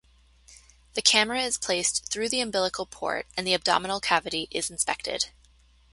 The 0.95 1.03
camera 1.03 1.43
is 1.43 1.59
placed 1.59 2.07
through 2.07 2.29
the 2.29 2.39
umbilical 2.41 2.87
port 2.87 3.27
and 3.37 3.45
the 3.45 3.53
abdominal 3.53 3.99
cavity 3.99 4.47
is 4.49 4.71
inspected. 4.71 5.27